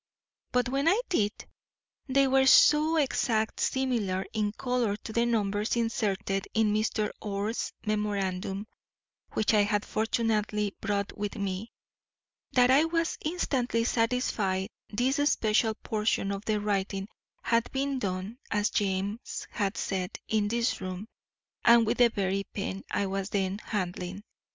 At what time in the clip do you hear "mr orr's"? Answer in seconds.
6.73-7.71